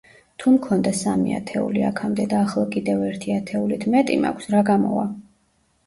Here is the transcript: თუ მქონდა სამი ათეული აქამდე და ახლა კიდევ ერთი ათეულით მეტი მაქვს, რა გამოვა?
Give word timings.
თუ 0.43 0.51
მქონდა 0.53 0.93
სამი 0.99 1.35
ათეული 1.41 1.85
აქამდე 1.91 2.27
და 2.33 2.41
ახლა 2.47 2.65
კიდევ 2.79 3.07
ერთი 3.13 3.39
ათეულით 3.39 3.89
მეტი 3.97 4.21
მაქვს, 4.27 4.53
რა 4.57 4.69
გამოვა? 4.73 5.11